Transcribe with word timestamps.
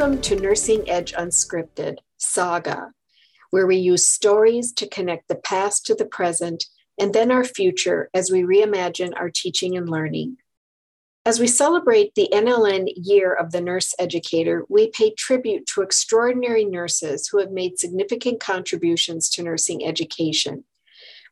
Welcome 0.00 0.22
to 0.22 0.36
Nursing 0.36 0.88
Edge 0.88 1.12
Unscripted, 1.12 1.98
Saga, 2.16 2.92
where 3.50 3.66
we 3.66 3.76
use 3.76 4.08
stories 4.08 4.72
to 4.72 4.88
connect 4.88 5.28
the 5.28 5.34
past 5.34 5.84
to 5.84 5.94
the 5.94 6.06
present 6.06 6.64
and 6.98 7.12
then 7.12 7.30
our 7.30 7.44
future 7.44 8.08
as 8.14 8.30
we 8.30 8.40
reimagine 8.40 9.12
our 9.14 9.28
teaching 9.28 9.76
and 9.76 9.90
learning. 9.90 10.38
As 11.26 11.38
we 11.38 11.46
celebrate 11.46 12.14
the 12.14 12.30
NLN 12.32 12.88
Year 12.96 13.34
of 13.34 13.52
the 13.52 13.60
Nurse 13.60 13.94
Educator, 13.98 14.64
we 14.70 14.88
pay 14.88 15.12
tribute 15.12 15.66
to 15.66 15.82
extraordinary 15.82 16.64
nurses 16.64 17.28
who 17.28 17.36
have 17.36 17.50
made 17.50 17.78
significant 17.78 18.40
contributions 18.40 19.28
to 19.28 19.42
nursing 19.42 19.84
education. 19.84 20.64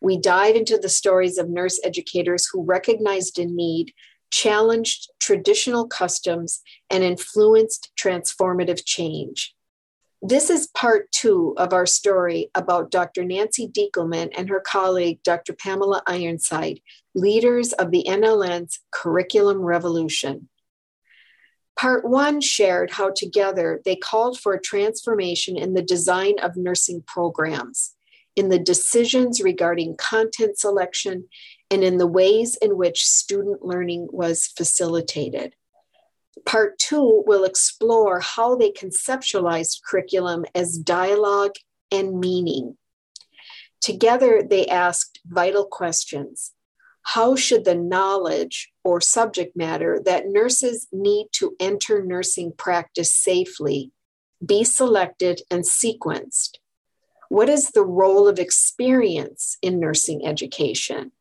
We 0.03 0.19
dive 0.19 0.57
into 0.57 0.77
the 0.77 0.91
stories 0.91 1.39
of 1.39 1.49
nurse 1.49 1.81
educators 1.83 2.47
who 2.53 2.65
recognized 2.65 3.39
a 3.39 3.47
need 3.47 3.95
challenged 4.31 5.11
traditional 5.21 5.87
customs, 5.87 6.61
and 6.91 7.05
influenced 7.05 7.91
transformative 7.99 8.83
change. 8.85 9.55
This 10.21 10.51
is 10.51 10.67
part 10.69 11.13
two 11.13 11.55
of 11.57 11.73
our 11.73 11.87
story 11.87 12.51
about 12.55 12.91
Dr. 12.91 13.25
Nancy 13.25 13.69
Diekelmann 13.69 14.31
and 14.37 14.49
her 14.49 14.61
colleague, 14.61 15.23
Dr. 15.23 15.53
Pamela 15.53 16.03
Ironside, 16.09 16.81
leaders 17.15 17.73
of 17.73 17.93
the 17.93 18.05
NLN's 18.09 18.81
curriculum 18.91 19.59
revolution. 19.59 20.49
Part 21.77 22.05
one 22.05 22.41
shared 22.41 22.91
how 22.91 23.13
together 23.15 23.81
they 23.85 23.95
called 23.95 24.41
for 24.41 24.55
a 24.55 24.61
transformation 24.61 25.57
in 25.57 25.75
the 25.75 25.83
design 25.83 26.35
of 26.41 26.57
nursing 26.57 27.05
programs, 27.07 27.95
in 28.35 28.49
the 28.49 28.59
decisions 28.59 29.41
regarding 29.41 29.97
content 29.97 30.59
selection, 30.59 31.29
and 31.71 31.85
in 31.85 31.99
the 31.99 32.07
ways 32.07 32.57
in 32.57 32.77
which 32.77 33.07
student 33.07 33.65
learning 33.65 34.09
was 34.11 34.47
facilitated. 34.47 35.55
Part 36.47 36.79
two 36.79 37.23
will 37.27 37.45
explore 37.45 38.21
how 38.21 38.57
they 38.57 38.71
conceptualized 38.71 39.83
curriculum 39.83 40.45
as 40.55 40.79
dialogue 40.79 41.57
and 41.91 42.19
meaning. 42.21 42.77
Together, 43.81 44.43
they 44.43 44.67
asked 44.67 45.21
vital 45.27 45.65
questions. 45.67 46.53
How 47.03 47.37
should 47.37 47.65
the 47.65 47.75
knowledge 47.75 48.71
or 48.85 49.01
subject 49.01 49.57
matter 49.57 50.01
that 50.05 50.29
nurses 50.29 50.89
need 50.93 51.29
to 51.33 51.55
enter 51.59 52.05
nursing 52.05 52.53
practice 52.57 53.15
safely 53.15 53.93
be 54.45 54.65
selected 54.65 55.41
and 55.51 55.65
sequenced? 55.65 56.59
What 57.29 57.49
is 57.49 57.71
the 57.71 57.85
role 57.85 58.29
of 58.29 58.39
experience 58.39 59.59
in 59.63 59.81
nursing 59.81 60.27
education? 60.27 61.13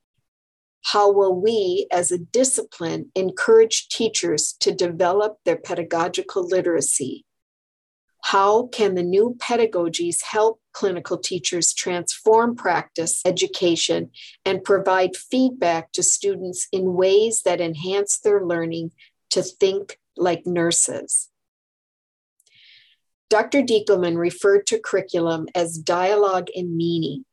How 0.92 1.12
will 1.12 1.36
we, 1.36 1.86
as 1.92 2.14
a 2.14 2.18
discipline, 2.18 3.12
encourage 3.14 3.90
teachers 3.90 4.54
to 4.62 4.74
develop 4.74 5.38
their 5.44 5.58
pedagogical 5.58 6.48
literacy? 6.48 7.26
How 8.24 8.68
can 8.68 8.96
the 8.96 9.04
new 9.04 9.36
pedagogies 9.38 10.24
help 10.24 10.62
clinical 10.72 11.18
teachers 11.18 11.74
transform 11.74 12.56
practice 12.56 13.22
education 13.26 14.12
and 14.46 14.64
provide 14.64 15.18
feedback 15.18 15.92
to 15.92 16.02
students 16.02 16.70
in 16.72 16.94
ways 16.94 17.42
that 17.44 17.60
enhance 17.60 18.18
their 18.20 18.46
learning 18.46 18.92
to 19.32 19.42
think 19.42 20.00
like 20.16 20.46
nurses? 20.46 21.28
Dr. 23.30 23.62
Diekelmann 23.62 24.18
referred 24.18 24.66
to 24.68 24.80
curriculum 24.80 25.48
as 25.54 25.78
dialogue 25.78 26.48
and 26.56 26.78
meaning 26.78 27.26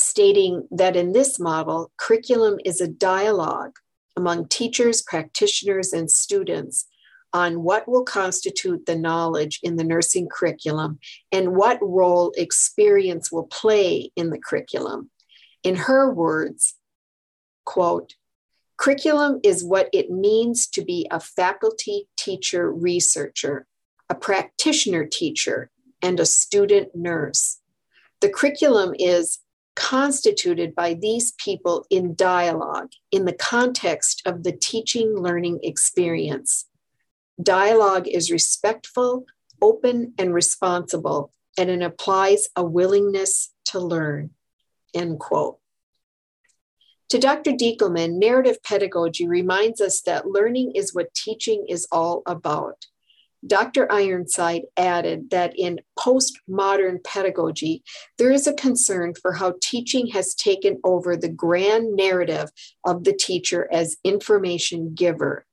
stating 0.00 0.66
that 0.70 0.96
in 0.96 1.12
this 1.12 1.38
model, 1.38 1.92
curriculum 1.96 2.58
is 2.64 2.80
a 2.80 2.88
dialogue 2.88 3.72
among 4.16 4.48
teachers, 4.48 5.02
practitioners, 5.02 5.92
and 5.92 6.10
students 6.10 6.86
on 7.32 7.62
what 7.62 7.86
will 7.88 8.04
constitute 8.04 8.86
the 8.86 8.96
knowledge 8.96 9.60
in 9.62 9.76
the 9.76 9.84
nursing 9.84 10.28
curriculum 10.28 10.98
and 11.30 11.54
what 11.54 11.78
role 11.80 12.32
experience 12.36 13.30
will 13.30 13.46
play 13.46 14.10
in 14.16 14.30
the 14.30 14.38
curriculum. 14.38 15.10
In 15.62 15.76
her 15.76 16.12
words, 16.12 16.74
quote, 17.64 18.14
curriculum 18.76 19.38
is 19.44 19.62
what 19.62 19.88
it 19.92 20.10
means 20.10 20.66
to 20.68 20.82
be 20.82 21.06
a 21.10 21.20
faculty 21.20 22.08
teacher 22.16 22.70
researcher, 22.72 23.66
a 24.08 24.14
practitioner 24.14 25.04
teacher, 25.04 25.70
and 26.02 26.18
a 26.18 26.26
student 26.26 26.96
nurse. 26.96 27.58
The 28.20 28.30
curriculum 28.30 28.94
is 28.98 29.38
constituted 29.80 30.74
by 30.74 30.92
these 30.92 31.32
people 31.32 31.86
in 31.88 32.14
dialogue 32.14 32.92
in 33.10 33.24
the 33.24 33.32
context 33.32 34.20
of 34.26 34.42
the 34.42 34.52
teaching 34.52 35.16
learning 35.16 35.58
experience. 35.62 36.66
Dialogue 37.42 38.06
is 38.06 38.30
respectful, 38.30 39.24
open, 39.62 40.12
and 40.18 40.34
responsible, 40.34 41.32
and 41.56 41.70
it 41.70 41.80
implies 41.80 42.48
a 42.54 42.62
willingness 42.62 43.54
to 43.64 43.80
learn. 43.80 44.30
End 44.92 45.18
quote. 45.18 45.58
To 47.08 47.18
Dr. 47.18 47.52
Diekelmann, 47.52 48.18
narrative 48.18 48.62
pedagogy 48.62 49.26
reminds 49.26 49.80
us 49.80 50.02
that 50.02 50.26
learning 50.26 50.72
is 50.74 50.94
what 50.94 51.14
teaching 51.14 51.64
is 51.68 51.88
all 51.90 52.22
about. 52.26 52.84
Dr. 53.46 53.90
Ironside 53.90 54.62
added 54.76 55.30
that 55.30 55.54
in 55.58 55.80
postmodern 55.98 57.02
pedagogy, 57.02 57.82
there 58.18 58.30
is 58.30 58.46
a 58.46 58.52
concern 58.52 59.14
for 59.14 59.32
how 59.32 59.54
teaching 59.62 60.08
has 60.08 60.34
taken 60.34 60.78
over 60.84 61.16
the 61.16 61.28
grand 61.28 61.96
narrative 61.96 62.50
of 62.84 63.04
the 63.04 63.14
teacher 63.14 63.66
as 63.72 63.96
information 64.04 64.94
giver. 64.94 65.46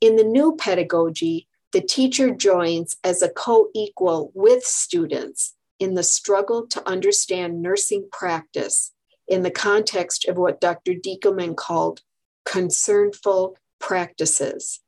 In 0.00 0.16
the 0.16 0.24
new 0.24 0.56
pedagogy, 0.56 1.48
the 1.72 1.80
teacher 1.80 2.30
joins 2.30 2.96
as 3.04 3.22
a 3.22 3.28
co 3.28 3.68
equal 3.74 4.32
with 4.34 4.64
students 4.64 5.54
in 5.78 5.94
the 5.94 6.02
struggle 6.02 6.66
to 6.68 6.88
understand 6.88 7.62
nursing 7.62 8.08
practice 8.10 8.92
in 9.28 9.42
the 9.42 9.50
context 9.50 10.26
of 10.26 10.36
what 10.36 10.60
Dr. 10.60 10.94
Diekelmann 10.94 11.56
called 11.56 12.02
concernful 12.44 13.56
practices. 13.78 14.80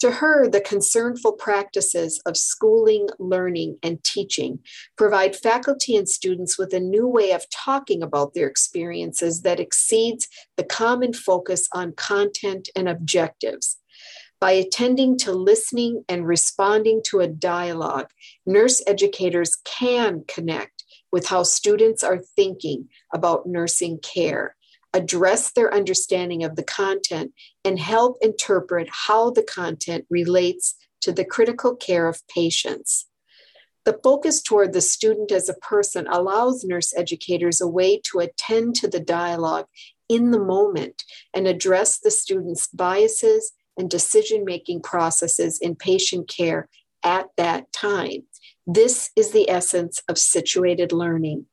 To 0.00 0.10
her, 0.10 0.48
the 0.48 0.62
concernful 0.62 1.32
practices 1.32 2.22
of 2.24 2.38
schooling, 2.38 3.08
learning, 3.18 3.76
and 3.82 4.02
teaching 4.02 4.60
provide 4.96 5.36
faculty 5.36 5.94
and 5.94 6.08
students 6.08 6.58
with 6.58 6.72
a 6.72 6.80
new 6.80 7.06
way 7.06 7.32
of 7.32 7.44
talking 7.50 8.02
about 8.02 8.32
their 8.32 8.46
experiences 8.46 9.42
that 9.42 9.60
exceeds 9.60 10.26
the 10.56 10.64
common 10.64 11.12
focus 11.12 11.68
on 11.74 11.92
content 11.92 12.70
and 12.74 12.88
objectives. 12.88 13.76
By 14.40 14.52
attending 14.52 15.18
to 15.18 15.32
listening 15.32 16.02
and 16.08 16.26
responding 16.26 17.02
to 17.08 17.20
a 17.20 17.28
dialogue, 17.28 18.08
nurse 18.46 18.82
educators 18.86 19.54
can 19.66 20.24
connect 20.26 20.82
with 21.12 21.26
how 21.26 21.42
students 21.42 22.02
are 22.02 22.22
thinking 22.36 22.88
about 23.12 23.46
nursing 23.46 23.98
care 23.98 24.56
address 24.92 25.52
their 25.52 25.72
understanding 25.72 26.42
of 26.42 26.56
the 26.56 26.62
content, 26.62 27.32
and 27.64 27.78
help 27.78 28.16
interpret 28.20 28.88
how 28.90 29.30
the 29.30 29.42
content 29.42 30.04
relates 30.10 30.74
to 31.00 31.12
the 31.12 31.24
critical 31.24 31.76
care 31.76 32.08
of 32.08 32.26
patients. 32.28 33.06
The 33.84 33.98
focus 34.02 34.42
toward 34.42 34.72
the 34.72 34.80
student 34.80 35.32
as 35.32 35.48
a 35.48 35.54
person 35.54 36.06
allows 36.06 36.64
nurse 36.64 36.92
educators 36.94 37.60
a 37.60 37.66
way 37.66 38.00
to 38.10 38.18
attend 38.18 38.74
to 38.76 38.88
the 38.88 39.00
dialogue 39.00 39.66
in 40.08 40.32
the 40.32 40.40
moment 40.40 41.04
and 41.32 41.46
address 41.46 41.98
the 41.98 42.10
student's 42.10 42.66
biases 42.68 43.52
and 43.78 43.88
decision 43.88 44.44
making 44.44 44.82
processes 44.82 45.58
in 45.58 45.76
patient 45.76 46.28
care 46.28 46.68
at 47.02 47.28
that 47.36 47.72
time. 47.72 48.24
This 48.66 49.10
is 49.16 49.30
the 49.30 49.48
essence 49.48 50.02
of 50.08 50.18
situated 50.18 50.92
learning. 50.92 51.46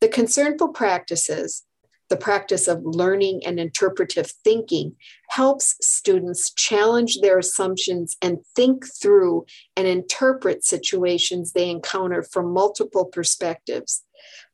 The 0.00 0.08
concernful 0.08 0.68
practices 0.68 1.64
the 2.08 2.16
practice 2.16 2.68
of 2.68 2.84
learning 2.84 3.42
and 3.44 3.58
interpretive 3.58 4.30
thinking 4.44 4.94
helps 5.30 5.74
students 5.80 6.52
challenge 6.52 7.20
their 7.20 7.38
assumptions 7.38 8.16
and 8.22 8.38
think 8.54 8.84
through 9.00 9.44
and 9.76 9.86
interpret 9.86 10.64
situations 10.64 11.52
they 11.52 11.68
encounter 11.68 12.22
from 12.22 12.52
multiple 12.52 13.06
perspectives. 13.06 14.04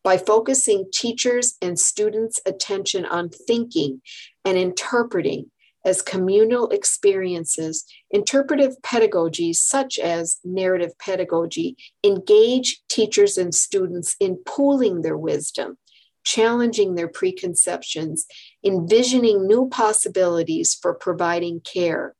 By 0.03 0.19
focusing 0.19 0.87
teachers' 0.93 1.57
and 1.63 1.79
students' 1.79 2.41
attention 2.47 3.05
on 3.05 3.29
thinking 3.29 4.01
and 4.45 4.59
interpreting 4.59 5.51
as 5.85 6.01
communal 6.01 6.69
experiences, 6.69 7.85
interpretive 8.11 8.77
pedagogies 8.83 9.57
such 9.57 9.99
as 9.99 10.39
narrative 10.45 10.93
pedagogy 10.99 11.77
engage 12.05 12.83
teachers 12.89 13.37
and 13.37 13.55
students 13.55 14.17
in 14.21 14.37
pooling 14.47 15.03
their 15.03 15.17
wisdom 15.17 15.77
challenging 16.25 16.95
their 16.95 17.09
preconceptions, 17.09 18.27
envisioning 18.65 19.47
new 19.47 19.69
possibilities 19.69 20.75
for 20.75 20.95
providing 20.95 21.61
care, 21.61 22.15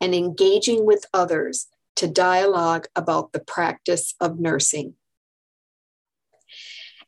and 0.00 0.14
engaging 0.14 0.84
with 0.86 1.06
others 1.12 1.66
to 1.96 2.06
dialogue 2.08 2.86
about 2.96 3.32
the 3.32 3.40
practice 3.40 4.14
of 4.20 4.38
nursing. 4.38 4.94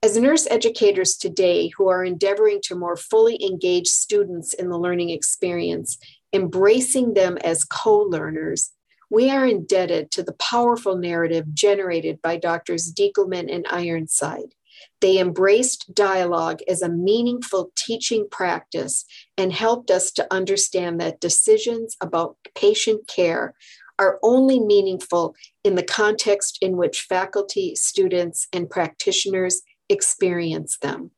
As 0.02 0.18
nurse 0.18 0.46
educators 0.50 1.16
today 1.16 1.68
who 1.68 1.88
are 1.88 2.04
endeavoring 2.04 2.60
to 2.64 2.74
more 2.74 2.96
fully 2.96 3.42
engage 3.42 3.86
students 3.86 4.52
in 4.52 4.68
the 4.68 4.78
learning 4.78 5.08
experience, 5.10 5.96
embracing 6.32 7.14
them 7.14 7.38
as 7.38 7.64
co 7.64 7.98
learners, 8.00 8.72
We 9.10 9.30
are 9.30 9.46
indebted 9.46 10.10
to 10.12 10.22
the 10.22 10.32
powerful 10.32 10.96
narrative 10.96 11.54
generated 11.54 12.20
by 12.20 12.36
Doctors 12.36 12.92
Diekelmann 12.92 13.48
and 13.48 13.64
Ironside. 13.70 14.54
They 15.00 15.18
embraced 15.18 15.94
dialogue 15.94 16.60
as 16.68 16.82
a 16.82 16.88
meaningful 16.88 17.70
teaching 17.76 18.26
practice 18.30 19.04
and 19.36 19.52
helped 19.52 19.90
us 19.90 20.10
to 20.12 20.32
understand 20.32 21.00
that 21.00 21.20
decisions 21.20 21.96
about 22.00 22.36
patient 22.54 23.06
care 23.06 23.54
are 23.98 24.18
only 24.22 24.58
meaningful 24.58 25.34
in 25.62 25.74
the 25.74 25.82
context 25.82 26.58
in 26.60 26.76
which 26.76 27.02
faculty, 27.02 27.74
students, 27.74 28.48
and 28.52 28.68
practitioners 28.68 29.62
experience 29.88 30.78
them. 30.78 31.10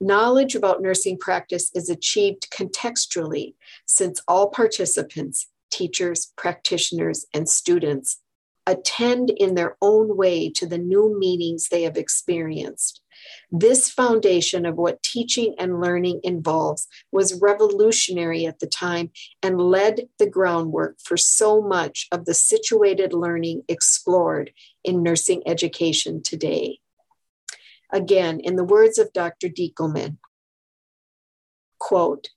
Knowledge 0.00 0.54
about 0.54 0.80
nursing 0.80 1.18
practice 1.18 1.70
is 1.74 1.90
achieved 1.90 2.48
contextually 2.50 3.54
since 3.84 4.22
all 4.28 4.48
participants, 4.48 5.48
teachers, 5.70 6.32
practitioners, 6.36 7.26
and 7.34 7.48
students 7.48 8.20
attend 8.68 9.30
in 9.30 9.54
their 9.54 9.76
own 9.80 10.16
way 10.16 10.50
to 10.50 10.66
the 10.66 10.78
new 10.78 11.18
meanings 11.18 11.68
they 11.68 11.82
have 11.82 11.96
experienced. 11.96 13.00
This 13.50 13.90
foundation 13.90 14.66
of 14.66 14.76
what 14.76 15.02
teaching 15.02 15.54
and 15.58 15.80
learning 15.80 16.20
involves 16.22 16.86
was 17.10 17.40
revolutionary 17.40 18.46
at 18.46 18.60
the 18.60 18.66
time 18.66 19.10
and 19.42 19.60
led 19.60 20.08
the 20.18 20.28
groundwork 20.28 20.98
for 21.02 21.16
so 21.16 21.62
much 21.62 22.06
of 22.12 22.26
the 22.26 22.34
situated 22.34 23.12
learning 23.12 23.62
explored 23.68 24.52
in 24.84 25.02
nursing 25.02 25.42
education 25.46 26.22
today. 26.22 26.78
Again, 27.90 28.38
in 28.40 28.56
the 28.56 28.64
words 28.64 28.98
of 28.98 29.14
Dr. 29.14 29.48
Diekelmann, 29.48 30.18
quote, 31.78 32.28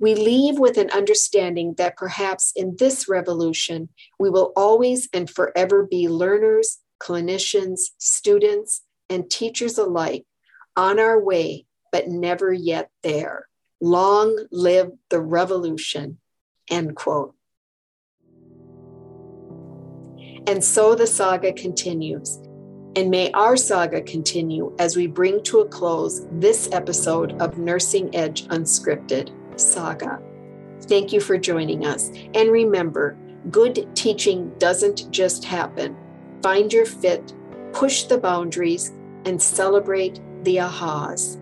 we 0.00 0.14
leave 0.14 0.58
with 0.58 0.76
an 0.76 0.90
understanding 0.90 1.74
that 1.78 1.96
perhaps 1.96 2.52
in 2.54 2.76
this 2.78 3.08
revolution, 3.08 3.88
we 4.18 4.30
will 4.30 4.52
always 4.56 5.08
and 5.12 5.28
forever 5.28 5.84
be 5.84 6.08
learners, 6.08 6.78
clinicians, 7.00 7.80
students, 7.98 8.82
and 9.10 9.30
teachers 9.30 9.78
alike 9.78 10.24
on 10.76 11.00
our 11.00 11.20
way, 11.20 11.66
but 11.90 12.08
never 12.08 12.52
yet 12.52 12.90
there. 13.02 13.48
Long 13.80 14.46
live 14.52 14.92
the 15.10 15.20
revolution. 15.20 16.18
End 16.70 16.94
quote. 16.94 17.34
And 20.46 20.62
so 20.62 20.94
the 20.94 21.06
saga 21.06 21.52
continues. 21.52 22.38
And 22.96 23.10
may 23.10 23.30
our 23.32 23.56
saga 23.56 24.00
continue 24.00 24.74
as 24.78 24.96
we 24.96 25.06
bring 25.06 25.42
to 25.44 25.60
a 25.60 25.68
close 25.68 26.26
this 26.32 26.68
episode 26.72 27.40
of 27.40 27.58
Nursing 27.58 28.14
Edge 28.14 28.46
Unscripted 28.48 29.30
Saga. 29.60 30.20
Thank 30.82 31.12
you 31.12 31.20
for 31.20 31.36
joining 31.38 31.86
us. 31.86 32.10
And 32.34 32.50
remember, 32.50 33.16
good 33.50 33.88
teaching 33.94 34.52
doesn't 34.58 35.10
just 35.10 35.44
happen. 35.44 35.96
Find 36.42 36.72
your 36.72 36.86
fit, 36.86 37.34
push 37.72 38.04
the 38.04 38.18
boundaries, 38.18 38.92
and 39.24 39.40
celebrate 39.40 40.20
the 40.44 40.56
ahas. 40.56 41.38